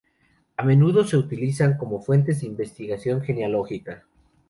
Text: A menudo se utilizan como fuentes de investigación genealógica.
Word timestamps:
A 0.57 0.63
menudo 0.63 1.03
se 1.05 1.15
utilizan 1.15 1.77
como 1.77 2.01
fuentes 2.01 2.41
de 2.41 2.47
investigación 2.47 3.21
genealógica. 3.21 4.07